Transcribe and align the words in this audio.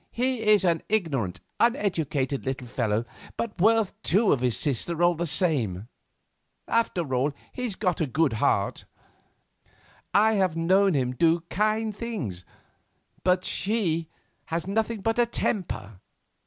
He 0.09 0.39
is 0.41 0.65
an 0.65 0.81
ignorant, 0.89 1.41
uneducated 1.59 2.43
little 2.43 2.65
fellow, 2.67 3.05
but 3.37 3.61
worth 3.61 3.93
two 4.01 4.31
of 4.33 4.39
his 4.39 4.57
sister, 4.57 5.03
all 5.03 5.13
the 5.13 5.27
same. 5.27 5.89
After 6.67 7.13
all, 7.13 7.33
he's 7.53 7.75
got 7.75 8.01
a 8.01 8.35
heart. 8.37 8.85
I 10.11 10.33
have 10.33 10.57
known 10.57 10.95
him 10.95 11.11
do 11.13 11.41
kind 11.51 11.95
things, 11.95 12.43
but 13.23 13.43
she 13.43 14.09
has 14.45 14.65
nothing 14.65 15.01
but 15.01 15.19
a 15.19 15.27
temper." 15.27 15.99